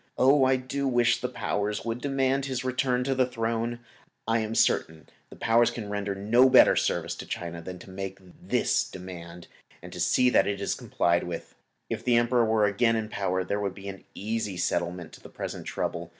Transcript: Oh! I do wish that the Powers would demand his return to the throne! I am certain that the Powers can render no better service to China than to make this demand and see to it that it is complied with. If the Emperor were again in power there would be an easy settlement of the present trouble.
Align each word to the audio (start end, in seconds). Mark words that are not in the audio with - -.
Oh! 0.17 0.45
I 0.45 0.55
do 0.55 0.87
wish 0.87 1.21
that 1.21 1.27
the 1.27 1.31
Powers 1.33 1.85
would 1.85 2.01
demand 2.01 2.45
his 2.45 2.63
return 2.63 3.03
to 3.03 3.13
the 3.13 3.27
throne! 3.27 3.81
I 4.27 4.39
am 4.39 4.55
certain 4.55 5.01
that 5.05 5.09
the 5.29 5.35
Powers 5.35 5.69
can 5.69 5.91
render 5.91 6.15
no 6.15 6.49
better 6.49 6.75
service 6.75 7.13
to 7.17 7.27
China 7.27 7.61
than 7.61 7.77
to 7.77 7.89
make 7.91 8.17
this 8.41 8.83
demand 8.83 9.47
and 9.79 9.93
see 10.01 10.23
to 10.23 10.29
it 10.29 10.33
that 10.33 10.47
it 10.47 10.59
is 10.59 10.73
complied 10.73 11.25
with. 11.25 11.53
If 11.87 12.03
the 12.03 12.15
Emperor 12.15 12.45
were 12.45 12.65
again 12.65 12.95
in 12.95 13.09
power 13.09 13.43
there 13.43 13.59
would 13.59 13.75
be 13.75 13.89
an 13.89 14.03
easy 14.15 14.57
settlement 14.57 15.17
of 15.17 15.21
the 15.21 15.29
present 15.29 15.67
trouble. 15.67 16.09